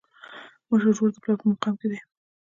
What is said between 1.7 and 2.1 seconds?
کي دی.